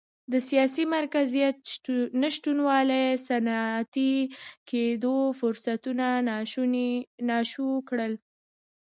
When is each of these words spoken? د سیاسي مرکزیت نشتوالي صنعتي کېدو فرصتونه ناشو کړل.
د 0.31 0.33
سیاسي 0.49 0.83
مرکزیت 0.95 1.57
نشتوالي 2.23 3.05
صنعتي 3.27 4.13
کېدو 4.69 5.15
فرصتونه 5.39 6.05
ناشو 7.27 7.69
کړل. 7.89 8.13